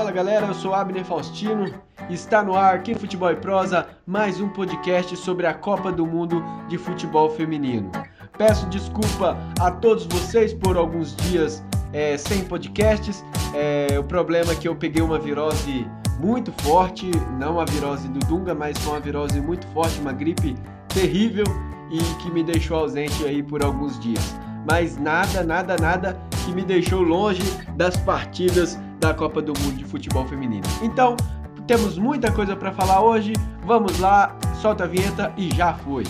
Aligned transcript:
Fala 0.00 0.12
galera, 0.12 0.46
eu 0.46 0.54
sou 0.54 0.72
Abner 0.72 1.04
Faustino 1.04 1.74
está 2.08 2.42
no 2.42 2.56
ar 2.56 2.76
aqui 2.76 2.94
no 2.94 2.98
Futebol 2.98 3.30
e 3.30 3.36
Prosa 3.36 3.86
mais 4.06 4.40
um 4.40 4.48
podcast 4.48 5.14
sobre 5.14 5.46
a 5.46 5.52
Copa 5.52 5.92
do 5.92 6.06
Mundo 6.06 6.42
de 6.68 6.78
Futebol 6.78 7.28
Feminino. 7.28 7.92
Peço 8.38 8.66
desculpa 8.70 9.36
a 9.60 9.70
todos 9.70 10.06
vocês 10.06 10.54
por 10.54 10.78
alguns 10.78 11.14
dias 11.16 11.62
é, 11.92 12.16
sem 12.16 12.42
podcasts. 12.44 13.22
É, 13.54 13.98
o 13.98 14.02
problema 14.02 14.52
é 14.52 14.54
que 14.54 14.66
eu 14.66 14.74
peguei 14.74 15.02
uma 15.02 15.18
virose 15.18 15.86
muito 16.18 16.50
forte, 16.62 17.10
não 17.38 17.60
a 17.60 17.66
virose 17.66 18.08
do 18.08 18.20
Dunga, 18.20 18.54
mas 18.54 18.82
uma 18.86 19.00
virose 19.00 19.38
muito 19.38 19.66
forte, 19.66 20.00
uma 20.00 20.14
gripe 20.14 20.56
terrível 20.88 21.44
e 21.90 21.98
que 22.22 22.30
me 22.30 22.42
deixou 22.42 22.78
ausente 22.78 23.22
aí 23.26 23.42
por 23.42 23.62
alguns 23.62 24.00
dias. 24.00 24.34
Mas 24.66 24.96
nada, 24.96 25.44
nada, 25.44 25.76
nada 25.76 26.18
que 26.46 26.52
me 26.52 26.62
deixou 26.62 27.02
longe 27.02 27.42
das 27.76 27.98
partidas 27.98 28.78
da 29.00 29.14
Copa 29.14 29.40
do 29.40 29.54
Mundo 29.60 29.78
de 29.78 29.84
Futebol 29.84 30.26
Feminino. 30.28 30.62
Então, 30.82 31.16
temos 31.66 31.96
muita 31.96 32.30
coisa 32.30 32.54
para 32.54 32.70
falar 32.70 33.02
hoje. 33.02 33.32
Vamos 33.64 33.98
lá, 33.98 34.36
solta 34.60 34.84
a 34.84 34.86
vinheta 34.86 35.32
e 35.36 35.48
já 35.54 35.72
foi. 35.72 36.04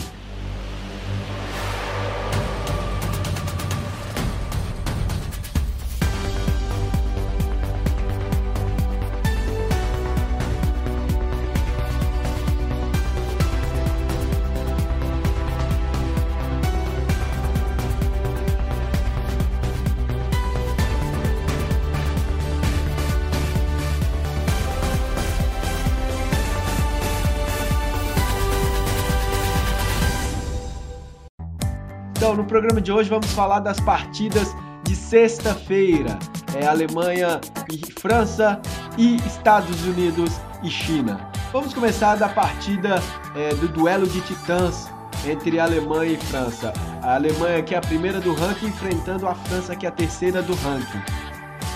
No 32.37 32.45
programa 32.45 32.81
de 32.81 32.93
hoje 32.93 33.11
vamos 33.11 33.27
falar 33.33 33.59
das 33.59 33.81
partidas 33.81 34.55
de 34.85 34.95
sexta-feira. 34.95 36.17
É 36.55 36.65
Alemanha 36.65 37.41
e 37.73 37.93
França 38.01 38.61
e 38.97 39.17
Estados 39.27 39.85
Unidos 39.85 40.41
e 40.63 40.71
China. 40.71 41.29
Vamos 41.53 41.75
começar 41.75 42.15
da 42.15 42.29
partida 42.29 43.03
é, 43.35 43.53
do 43.57 43.67
duelo 43.67 44.07
de 44.07 44.21
titãs 44.21 44.89
entre 45.27 45.59
Alemanha 45.59 46.13
e 46.13 46.17
França. 46.17 46.73
A 47.03 47.17
Alemanha 47.17 47.63
que 47.65 47.75
é 47.75 47.79
a 47.79 47.81
primeira 47.81 48.21
do 48.21 48.33
ranking 48.33 48.67
enfrentando 48.67 49.27
a 49.27 49.35
França 49.35 49.75
que 49.75 49.85
é 49.85 49.89
a 49.89 49.93
terceira 49.93 50.41
do 50.41 50.55
ranking. 50.55 51.03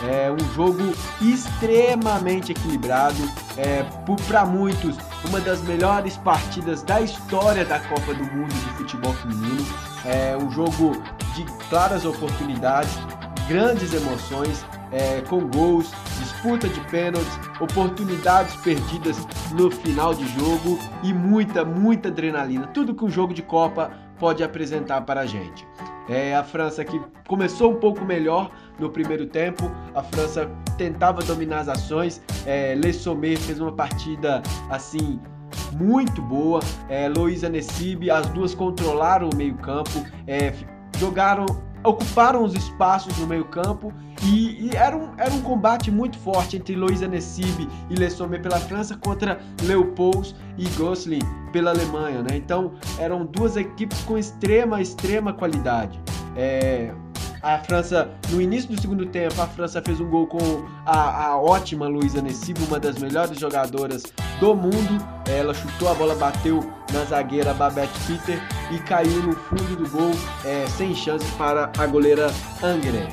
É 0.09 0.31
um 0.31 0.55
jogo 0.55 0.95
extremamente 1.21 2.53
equilibrado, 2.53 3.17
é, 3.57 3.85
para 4.29 4.45
muitos 4.45 4.97
uma 5.27 5.41
das 5.41 5.63
melhores 5.63 6.17
partidas 6.19 6.83
da 6.83 7.01
história 7.01 7.65
da 7.65 7.81
Copa 7.81 8.15
do 8.15 8.25
Mundo 8.25 8.53
de 8.53 8.71
futebol 8.77 9.13
feminino. 9.15 9.65
É 10.05 10.37
um 10.37 10.51
jogo 10.51 10.93
de 11.35 11.45
claras 11.69 12.05
oportunidades, 12.05 12.95
grandes 13.49 13.93
emoções, 13.93 14.65
é, 14.93 15.21
com 15.23 15.41
gols, 15.49 15.91
disputa 16.19 16.69
de 16.69 16.81
pênaltis, 16.83 17.39
oportunidades 17.61 18.55
perdidas 18.57 19.27
no 19.53 19.71
final 19.71 20.15
de 20.15 20.27
jogo 20.39 20.79
e 21.03 21.13
muita, 21.13 21.65
muita 21.65 22.09
adrenalina. 22.09 22.67
Tudo 22.69 22.95
que 22.95 23.05
um 23.05 23.11
jogo 23.11 23.35
de 23.35 23.43
Copa 23.43 23.91
pode 24.19 24.45
apresentar 24.45 25.01
para 25.03 25.23
a 25.23 25.27
gente. 25.27 25.67
É, 26.09 26.37
a 26.37 26.45
França 26.45 26.85
que 26.85 27.01
começou 27.27 27.73
um 27.73 27.77
pouco 27.77 28.05
melhor 28.05 28.51
no 28.79 28.91
primeiro 28.91 29.27
tempo, 29.27 29.71
a 29.95 30.03
França 30.03 30.51
tentava 30.77 31.23
dominar 31.23 31.61
as 31.61 31.69
ações, 31.69 32.23
é, 32.47 32.75
Le 32.75 32.93
fez 32.93 33.59
uma 33.59 33.73
partida 33.73 34.43
assim 34.69 35.19
muito 35.75 36.23
boa. 36.23 36.61
É, 36.89 37.09
Luísa 37.09 37.49
Nessib, 37.49 38.11
as 38.11 38.27
duas 38.29 38.55
controlaram 38.55 39.29
o 39.29 39.37
meio-campo, 39.37 40.05
é, 40.27 40.53
jogaram, 40.99 41.47
ocuparam 41.83 42.45
os 42.45 42.55
espaços 42.55 43.17
no 43.19 43.27
meio-campo 43.27 43.93
e, 44.23 44.69
e, 44.69 44.77
era, 44.77 44.97
um, 44.97 45.11
era 45.19 45.33
um 45.33 45.43
combate 45.43 45.91
muito 45.91 46.19
forte 46.19 46.57
entre 46.57 46.75
Luísa 46.75 47.07
Nessib 47.07 47.69
e 47.91 47.95
Le 47.95 48.11
Sommer 48.11 48.41
pela 48.41 48.59
França 48.59 48.97
contra 48.97 49.39
Leopolds 49.63 50.35
e 50.57 50.67
Gosling 50.71 51.23
pela 51.53 51.71
Alemanha, 51.71 52.23
né? 52.23 52.37
Então 52.37 52.73
eram 52.99 53.27
duas 53.27 53.57
equipes 53.57 54.01
com 54.03 54.17
extrema, 54.17 54.81
extrema 54.81 55.33
qualidade. 55.33 56.01
É, 56.37 56.93
a 57.45 57.59
França, 57.59 58.11
no 58.31 58.41
início 58.41 58.71
do 58.71 58.81
segundo 58.81 59.05
tempo, 59.05 59.39
a 59.41 59.47
França 59.47 59.83
fez 59.83 60.01
um 60.01 60.09
gol 60.09 60.27
com 60.27 60.65
a, 60.87 61.27
a 61.27 61.39
ótima 61.39 61.87
Luísa 61.87 62.23
Nessibo, 62.23 62.65
uma 62.65 62.81
das 62.81 62.99
melhores 62.99 63.39
jogadoras 63.39 64.05
do 64.41 64.55
mundo. 64.55 65.05
Ela 65.27 65.55
chutou, 65.55 65.91
a 65.91 65.95
bola 65.95 66.15
bateu 66.15 66.71
na 66.93 67.05
zagueira 67.05 67.55
Babette 67.55 67.99
Peter 68.07 68.41
e 68.71 68.79
caiu 68.79 69.23
no 69.23 69.33
fundo 69.35 69.77
do 69.77 69.89
gol, 69.89 70.13
é, 70.45 70.67
sem 70.67 70.95
chance 70.95 71.25
para 71.33 71.71
a 71.79 71.87
goleira 71.87 72.31
Angre. 72.63 73.09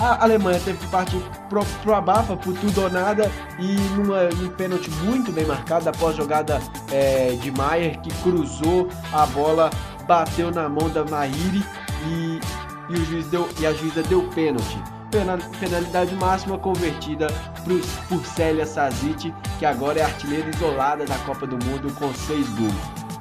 A 0.00 0.24
Alemanha 0.24 0.60
teve 0.60 0.78
que 0.78 0.86
partir 0.88 1.22
pro, 1.48 1.64
pro 1.82 1.94
abafa, 1.94 2.36
por 2.36 2.54
tudo 2.54 2.82
ou 2.82 2.90
nada, 2.90 3.30
e 3.58 3.76
numa, 3.96 4.24
num 4.24 4.48
pênalti 4.50 4.90
muito 5.04 5.30
bem 5.30 5.44
marcado 5.44 5.88
após 5.88 6.16
jogada 6.16 6.60
é, 6.90 7.36
de 7.40 7.50
Maier, 7.52 8.00
que 8.00 8.12
cruzou 8.22 8.88
a 9.12 9.26
bola, 9.26 9.70
bateu 10.06 10.50
na 10.50 10.68
mão 10.68 10.90
da 10.90 11.04
Maíri 11.04 11.64
e 12.08 12.40
e, 12.92 12.94
o 12.94 13.04
juiz 13.04 13.26
deu, 13.28 13.48
e 13.60 13.66
a 13.66 13.72
juíza 13.72 14.02
deu 14.02 14.22
pênalti. 14.28 14.78
Penalidade 15.60 16.14
máxima 16.14 16.58
convertida 16.58 17.26
por, 18.08 18.26
Célia 18.26 18.64
Sazic, 18.64 19.32
que 19.58 19.66
agora 19.66 20.00
é 20.00 20.02
artilheira 20.02 20.48
isolada 20.48 21.04
da 21.04 21.18
Copa 21.18 21.46
do 21.46 21.62
Mundo 21.66 21.94
com 21.94 22.12
seis 22.14 22.48
gols. 22.48 22.72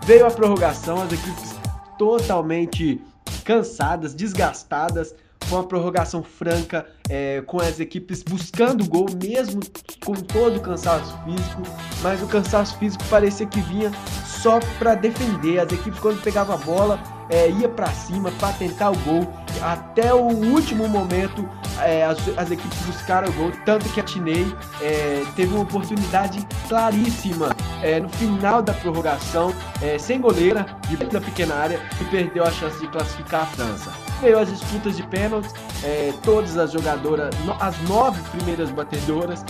Veio 0.06 0.26
a 0.26 0.32
prorrogação, 0.32 1.02
as 1.02 1.12
equipes 1.12 1.54
totalmente 1.98 3.02
cansadas, 3.44 4.14
desgastadas, 4.14 5.14
foi 5.52 5.58
uma 5.58 5.68
prorrogação 5.68 6.24
franca, 6.24 6.86
é, 7.10 7.42
com 7.42 7.60
as 7.60 7.80
equipes 7.80 8.24
buscando 8.24 8.88
gol, 8.88 9.08
mesmo 9.22 9.60
com 10.06 10.14
todo 10.14 10.58
o 10.58 10.62
cansaço 10.62 11.18
físico, 11.26 11.62
mas 12.02 12.22
o 12.22 12.28
cansaço 12.28 12.78
físico 12.78 13.04
parecia 13.10 13.46
que 13.46 13.60
vinha 13.60 13.92
só 14.26 14.60
para 14.80 14.96
defender. 14.96 15.60
As 15.60 15.72
equipes, 15.72 16.00
quando 16.00 16.22
pegavam 16.24 16.56
a 16.56 16.58
bola, 16.58 17.00
é, 17.30 17.50
ia 17.50 17.68
para 17.68 17.88
cima 17.92 18.32
para 18.40 18.54
tentar 18.54 18.92
o 18.92 18.98
gol. 19.00 19.28
Até 19.62 20.14
o 20.14 20.28
último 20.28 20.88
momento, 20.88 21.48
é, 21.84 22.06
as, 22.06 22.18
as, 22.38 22.52
equipes 22.52 22.78
buscaram 22.80 23.30
o 23.30 23.34
gol, 23.34 23.52
tanto 23.66 23.88
que 23.90 24.00
a 24.00 24.04
Tinei 24.04 24.46
é, 24.82 25.24
teve 25.36 25.54
uma 25.54 25.64
oportunidade 25.64 26.46
claríssima 26.68 27.56
é, 27.82 28.00
no 28.00 28.10
final 28.10 28.62
da 28.62 28.74
prorrogação, 28.74 29.54
é, 29.82 29.98
sem 29.98 30.20
goleira, 30.20 30.66
de 30.88 30.98
da 30.98 31.20
pequena 31.20 31.56
área, 31.56 31.80
e 32.00 32.06
perdeu 32.06 32.44
a 32.44 32.52
chance 32.52 32.80
de 32.80 32.88
classificar 32.88 33.42
a 33.42 33.46
França. 33.46 33.92
Veio 34.22 34.38
as 34.38 34.50
disputas 34.50 34.96
de 34.96 35.04
pênaltis, 35.04 35.54
é, 35.84 36.14
todas 36.24 36.58
as 36.58 36.72
jogadoras, 36.72 37.34
as 37.60 37.78
nove 37.90 38.22
primeiras 38.38 38.70
batedoras 38.70 39.44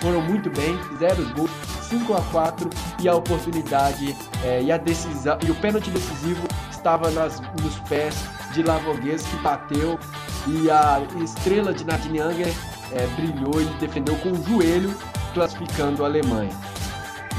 foram 0.00 0.20
muito 0.20 0.50
bem, 0.50 0.78
fizeram 0.90 1.24
os 1.24 1.32
gols 1.32 1.50
5 1.88 2.14
a 2.14 2.20
4 2.30 2.70
e 3.00 3.08
a 3.08 3.14
oportunidade 3.14 4.14
e 4.62 4.70
a 4.70 4.76
decisão 4.76 5.38
e 5.44 5.50
o 5.50 5.54
pênalti 5.56 5.90
decisivo 5.90 6.46
estava 6.70 7.10
nas, 7.10 7.40
nos 7.60 7.78
pés 7.88 8.14
de 8.52 8.62
Lavogues 8.62 9.22
que 9.26 9.36
bateu 9.38 9.98
e 10.46 10.70
a 10.70 11.02
estrela 11.22 11.72
de 11.72 11.84
Anger 12.20 12.52
é, 12.92 13.06
brilhou 13.16 13.60
e 13.60 13.64
defendeu 13.80 14.16
com 14.16 14.30
o 14.30 14.42
joelho, 14.44 14.94
classificando 15.34 16.04
a 16.04 16.06
Alemanha. 16.06 16.50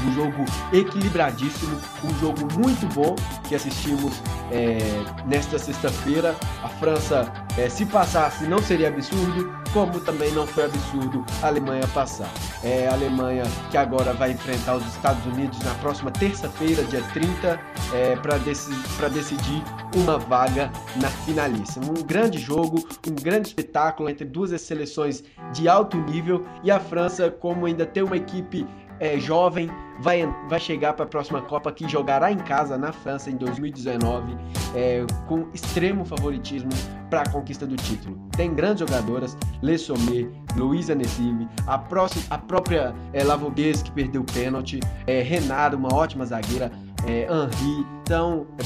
Um 0.06 0.12
jogo 0.12 0.44
equilibradíssimo, 0.72 1.80
um 2.04 2.20
jogo 2.20 2.46
muito 2.58 2.86
bom 2.94 3.16
que 3.48 3.54
assistimos 3.54 4.22
é, 4.52 4.78
nesta 5.26 5.58
sexta-feira. 5.58 6.36
A 6.62 6.68
França, 6.68 7.32
é, 7.56 7.68
se 7.68 7.84
passasse, 7.86 8.46
não 8.46 8.58
seria 8.58 8.88
absurdo, 8.88 9.52
como 9.72 10.00
também 10.00 10.32
não 10.32 10.46
foi 10.46 10.64
absurdo 10.64 11.24
a 11.42 11.48
Alemanha 11.48 11.86
passar. 11.88 12.30
É 12.62 12.88
a 12.88 12.92
Alemanha 12.92 13.44
que 13.70 13.76
agora 13.76 14.12
vai 14.12 14.32
enfrentar 14.32 14.76
os 14.76 14.86
Estados 14.86 15.24
Unidos 15.26 15.58
na 15.60 15.74
próxima 15.74 16.10
terça-feira, 16.10 16.82
dia 16.84 17.02
30, 17.12 17.60
é, 17.92 18.16
para 18.16 18.38
deci 18.38 18.70
decidir 19.12 19.62
uma 19.94 20.18
vaga 20.18 20.70
na 21.00 21.08
finalíssima. 21.08 21.86
Um 21.86 22.02
grande 22.02 22.38
jogo, 22.38 22.86
um 23.06 23.14
grande 23.14 23.48
espetáculo 23.48 24.08
entre 24.08 24.24
duas 24.24 24.58
seleções 24.60 25.24
de 25.52 25.68
alto 25.68 25.96
nível 25.96 26.44
e 26.62 26.70
a 26.70 26.78
França, 26.78 27.30
como 27.30 27.66
ainda 27.66 27.86
tem 27.86 28.02
uma 28.02 28.16
equipe 28.16 28.66
é, 29.00 29.18
jovem, 29.18 29.70
vai, 30.00 30.26
vai 30.48 30.60
chegar 30.60 30.92
para 30.92 31.04
a 31.04 31.08
próxima 31.08 31.42
Copa 31.42 31.72
que 31.72 31.88
jogará 31.88 32.30
em 32.32 32.38
casa 32.38 32.76
na 32.76 32.92
França 32.92 33.30
em 33.30 33.36
2019, 33.36 34.36
é, 34.74 35.04
com 35.26 35.48
extremo 35.52 36.04
favoritismo 36.04 36.70
para 37.10 37.22
a 37.22 37.28
conquista 37.30 37.66
do 37.66 37.76
título. 37.76 38.18
Tem 38.36 38.54
grandes 38.54 38.80
jogadoras, 38.80 39.36
Le 39.62 39.78
Sommer, 39.78 40.28
Luísa 40.56 40.94
Nessive, 40.94 41.48
a, 41.66 41.78
próxima, 41.78 42.24
a 42.30 42.38
própria 42.38 42.94
é, 43.12 43.22
que 43.82 43.90
perdeu 43.92 44.22
o 44.22 44.24
pênalti, 44.24 44.80
é, 45.06 45.22
Renato, 45.22 45.76
uma 45.76 45.92
ótima 45.94 46.24
zagueira, 46.26 46.70
é, 47.06 47.26
Henri, 47.26 47.86
então, 48.02 48.46
é, 48.58 48.62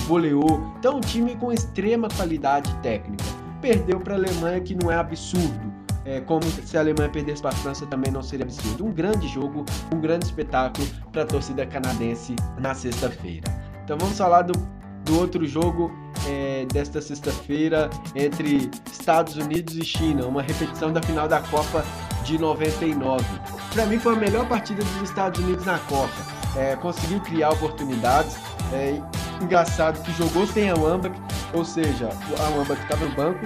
então 0.78 0.96
um 0.96 1.00
time 1.00 1.36
com 1.36 1.52
extrema 1.52 2.08
qualidade 2.08 2.72
técnica. 2.76 3.24
Perdeu 3.60 4.00
para 4.00 4.14
a 4.14 4.16
Alemanha 4.16 4.60
que 4.60 4.74
não 4.74 4.90
é 4.90 4.96
absurdo, 4.96 5.72
é, 6.04 6.20
como 6.20 6.42
se 6.42 6.76
a 6.76 6.80
Alemanha 6.80 7.08
perdesse 7.08 7.42
para 7.42 7.50
a 7.50 7.54
França 7.54 7.86
também 7.86 8.12
não 8.12 8.22
seria 8.22 8.44
absurdo. 8.44 8.84
Um 8.84 8.92
grande 8.92 9.28
jogo, 9.28 9.64
um 9.92 10.00
grande 10.00 10.26
espetáculo 10.26 10.86
para 11.12 11.22
a 11.22 11.26
torcida 11.26 11.64
canadense 11.66 12.34
na 12.58 12.74
sexta-feira. 12.74 13.46
Então 13.84 13.96
vamos 13.98 14.16
falar 14.16 14.42
do, 14.42 14.52
do 15.04 15.18
outro 15.18 15.46
jogo 15.46 15.92
é, 16.28 16.66
desta 16.72 17.00
sexta-feira 17.00 17.90
entre 18.14 18.70
Estados 18.90 19.36
Unidos 19.36 19.76
e 19.76 19.84
China, 19.84 20.26
uma 20.26 20.42
repetição 20.42 20.92
da 20.92 21.02
final 21.02 21.28
da 21.28 21.40
Copa 21.40 21.84
de 22.24 22.38
99. 22.38 23.24
Para 23.72 23.86
mim 23.86 23.98
foi 23.98 24.14
a 24.14 24.18
melhor 24.18 24.48
partida 24.48 24.82
dos 24.82 25.02
Estados 25.02 25.40
Unidos 25.40 25.64
na 25.64 25.78
Copa. 25.80 26.12
É, 26.56 26.76
conseguiu 26.76 27.20
criar 27.20 27.50
oportunidades. 27.50 28.36
É, 28.72 29.00
engraçado 29.42 30.02
que 30.02 30.12
jogou 30.12 30.46
sem 30.46 30.70
a 30.70 30.74
Wambach, 30.74 31.14
ou 31.52 31.64
seja, 31.64 32.08
a 32.08 32.50
Wambach 32.56 32.80
estava 32.80 33.04
no 33.04 33.14
banco, 33.14 33.40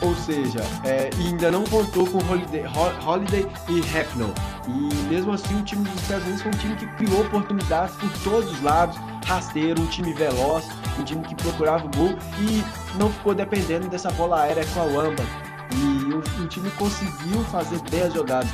ou 0.00 0.14
seja, 0.14 0.60
é, 0.84 1.10
ainda 1.18 1.50
não 1.50 1.64
contou 1.64 2.06
com 2.06 2.18
Holiday, 2.18 2.64
Holiday 3.04 3.46
e 3.68 3.80
Hacknell. 3.80 4.32
E 4.66 4.94
mesmo 5.08 5.32
assim, 5.32 5.60
o 5.60 5.62
time 5.62 5.84
dos 5.84 6.02
Estados 6.02 6.24
Unidos 6.24 6.42
foi 6.42 6.52
um 6.52 6.56
time 6.56 6.76
que 6.76 6.86
criou 6.86 7.20
oportunidades 7.22 7.94
por 7.96 8.10
todos 8.22 8.52
os 8.52 8.62
lados, 8.62 8.96
rasteiro, 9.26 9.80
um 9.82 9.86
time 9.86 10.12
veloz, 10.12 10.68
um 10.98 11.04
time 11.04 11.22
que 11.24 11.34
procurava 11.34 11.86
o 11.86 11.90
gol 11.90 12.16
e 12.38 12.62
não 12.98 13.10
ficou 13.10 13.34
dependendo 13.34 13.88
dessa 13.88 14.10
bola 14.12 14.42
aérea 14.42 14.64
com 14.66 14.80
a 14.80 14.84
Wamba. 14.84 15.22
E 15.74 16.12
o, 16.12 16.18
o 16.42 16.46
time 16.48 16.70
conseguiu 16.72 17.42
fazer 17.44 17.80
10 17.80 18.14
jogadas. 18.14 18.50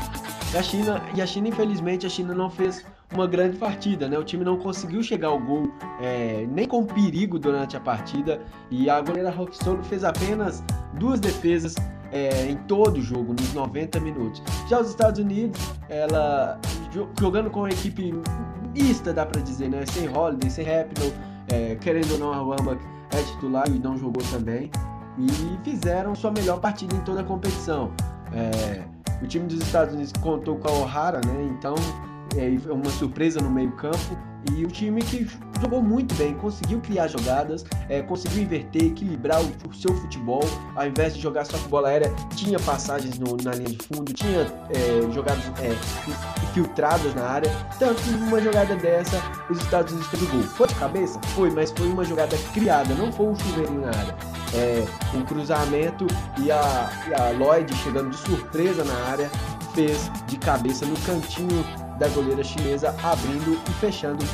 E 0.54 0.56
a 0.56 0.62
China, 0.62 1.02
e 1.16 1.20
a 1.20 1.26
China, 1.26 1.48
infelizmente, 1.48 2.06
a 2.06 2.08
China 2.08 2.32
não 2.32 2.48
fez 2.48 2.86
uma 3.12 3.26
grande 3.26 3.58
partida, 3.58 4.08
né? 4.08 4.16
O 4.16 4.22
time 4.22 4.44
não 4.44 4.56
conseguiu 4.56 5.02
chegar 5.02 5.26
ao 5.26 5.40
gol 5.40 5.68
é, 6.00 6.46
nem 6.48 6.64
com 6.64 6.86
perigo 6.86 7.40
durante 7.40 7.76
a 7.76 7.80
partida 7.80 8.40
e 8.70 8.88
a 8.88 9.00
goleira 9.00 9.32
Rock 9.32 9.56
Solo 9.56 9.82
fez 9.82 10.04
apenas 10.04 10.62
duas 10.96 11.18
defesas 11.18 11.74
é, 12.12 12.48
em 12.48 12.56
todo 12.68 12.98
o 12.98 13.02
jogo, 13.02 13.32
nos 13.32 13.52
90 13.52 13.98
minutos. 13.98 14.40
Já 14.68 14.80
os 14.80 14.90
Estados 14.90 15.18
Unidos, 15.18 15.60
ela 15.88 16.60
jogando 17.18 17.50
com 17.50 17.64
a 17.64 17.70
equipe 17.70 18.14
mista, 18.72 19.12
dá 19.12 19.26
para 19.26 19.40
dizer, 19.40 19.68
né? 19.68 19.84
Sem 19.86 20.08
Holiday, 20.08 20.48
sem 20.48 20.64
Rapinoe, 20.64 21.12
é, 21.52 21.74
querendo 21.74 22.12
ou 22.12 22.18
não, 22.20 22.32
a 22.32 22.40
Wamba 22.40 22.78
é 23.10 23.22
titular 23.24 23.68
e 23.68 23.80
não 23.80 23.98
jogou 23.98 24.22
também. 24.30 24.70
E 25.18 25.58
fizeram 25.64 26.14
sua 26.14 26.30
melhor 26.30 26.60
partida 26.60 26.94
em 26.94 27.00
toda 27.00 27.22
a 27.22 27.24
competição. 27.24 27.90
É, 28.32 28.93
o 29.24 29.26
time 29.26 29.46
dos 29.46 29.60
Estados 29.62 29.94
Unidos 29.94 30.12
contou 30.20 30.56
com 30.56 30.68
a 30.68 30.72
O'Hara, 30.72 31.20
né? 31.26 31.50
Então 31.50 31.74
é 32.36 32.72
uma 32.72 32.90
surpresa 32.90 33.40
no 33.40 33.50
meio 33.50 33.72
campo 33.72 34.16
e 34.52 34.64
o 34.64 34.68
time 34.68 35.00
que 35.00 35.26
jogou 35.60 35.82
muito 35.82 36.14
bem, 36.16 36.34
conseguiu 36.34 36.78
criar 36.80 37.08
jogadas, 37.08 37.64
é, 37.88 38.02
conseguiu 38.02 38.42
inverter, 38.42 38.84
equilibrar 38.84 39.40
o, 39.40 39.46
o, 39.68 39.72
seu 39.72 39.94
futebol, 39.94 40.42
ao 40.76 40.86
invés 40.86 41.14
de 41.14 41.22
jogar 41.22 41.46
só 41.46 41.56
com 41.56 41.68
bola 41.68 41.88
aérea, 41.88 42.12
tinha 42.36 42.58
passagens 42.60 43.18
no, 43.18 43.36
na 43.42 43.52
linha 43.52 43.70
de 43.70 43.78
fundo, 43.86 44.12
tinha 44.12 44.40
é, 44.40 45.12
jogadas 45.12 45.44
é, 45.62 45.74
filtradas 46.52 47.14
na 47.14 47.22
área, 47.22 47.50
tanto 47.78 48.02
que 48.02 48.10
numa 48.10 48.40
jogada 48.40 48.76
dessa 48.76 49.16
os 49.48 49.58
Estados 49.58 49.92
Unidos 49.92 50.10
fez 50.10 50.30
gol. 50.30 50.42
Foi 50.42 50.66
de 50.66 50.74
cabeça? 50.74 51.18
Foi, 51.34 51.50
mas 51.50 51.70
foi 51.70 51.88
uma 51.88 52.04
jogada 52.04 52.36
criada, 52.52 52.94
não 52.94 53.10
foi 53.10 53.26
um 53.26 53.36
chuveirinho 53.36 53.80
na 53.80 53.88
área. 53.88 54.33
É, 54.54 54.84
um 55.16 55.24
cruzamento 55.24 56.06
e 56.38 56.50
a, 56.50 56.90
e 57.08 57.14
a 57.14 57.30
Lloyd 57.30 57.74
chegando 57.76 58.10
de 58.10 58.16
surpresa 58.16 58.84
na 58.84 58.94
área 59.10 59.28
fez 59.74 60.10
de 60.26 60.36
cabeça 60.38 60.86
no 60.86 60.96
cantinho 61.00 61.64
da 61.98 62.08
goleira 62.08 62.42
chinesa, 62.44 62.94
abrindo 63.02 63.60
e 63.68 63.72
fechando 63.74 64.24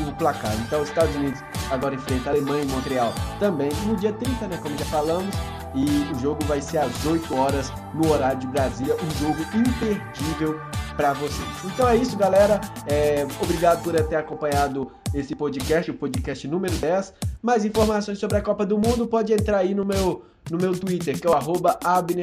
o 0.00 0.12
placar. 0.16 0.54
Então, 0.66 0.82
os 0.82 0.88
Estados 0.88 1.14
Unidos 1.16 1.42
agora 1.70 1.94
enfrenta 1.94 2.30
a 2.30 2.32
Alemanha 2.32 2.64
em 2.64 2.68
Montreal 2.68 3.12
também 3.38 3.70
no 3.86 3.96
dia 3.96 4.12
30, 4.12 4.48
né, 4.48 4.58
como 4.62 4.76
já 4.76 4.84
falamos, 4.86 5.34
e 5.74 5.86
o 6.12 6.18
jogo 6.18 6.44
vai 6.44 6.60
ser 6.60 6.78
às 6.78 7.04
8 7.04 7.34
horas 7.34 7.72
no 7.94 8.10
horário 8.10 8.38
de 8.38 8.46
Brasília, 8.46 8.94
um 8.94 9.10
jogo 9.20 9.40
imperdível 9.54 10.60
para 10.96 11.12
vocês. 11.12 11.48
Então 11.64 11.88
é 11.88 11.96
isso, 11.96 12.16
galera. 12.16 12.60
É, 12.86 13.26
obrigado 13.40 13.82
por 13.82 13.94
ter 14.04 14.16
acompanhado 14.16 14.90
esse 15.14 15.34
podcast, 15.34 15.90
o 15.90 15.94
podcast 15.94 16.46
número 16.48 16.74
10. 16.74 17.14
Mais 17.42 17.64
informações 17.64 18.18
sobre 18.18 18.38
a 18.38 18.40
Copa 18.40 18.64
do 18.64 18.78
Mundo 18.78 19.06
pode 19.06 19.32
entrar 19.32 19.58
aí 19.58 19.74
no 19.74 19.84
meu 19.84 20.24
no 20.50 20.58
meu 20.58 20.76
Twitter, 20.76 21.18
que 21.20 21.26
é 21.26 21.30
o 21.30 21.34
arroba 21.34 21.78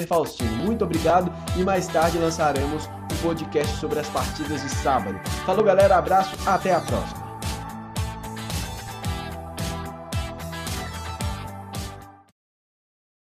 Faustino. 0.07 0.51
Muito 0.65 0.83
obrigado 0.83 1.31
e 1.57 1.63
mais 1.63 1.87
tarde 1.87 2.17
lançaremos 2.17 2.87
um 2.87 3.17
podcast 3.21 3.77
sobre 3.77 3.99
as 3.99 4.09
partidas 4.09 4.61
de 4.61 4.69
sábado. 4.69 5.17
Falou, 5.45 5.63
galera, 5.63 5.97
abraço, 5.97 6.35
até 6.45 6.73
a 6.73 6.81
próxima. 6.81 7.18